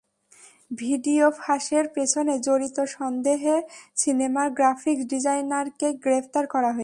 [0.71, 3.57] Video ফাঁসের পেছনে জড়িত সন্দেহে
[3.95, 6.79] সিনেমার গ্রাফিক্স ডিজাইনারকে গ্রেপ্তার করা হয়েছে।